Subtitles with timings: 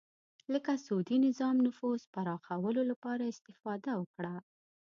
[0.53, 4.33] لکه سعودي نظام نفوذ پراخولو لپاره استفاده وکړه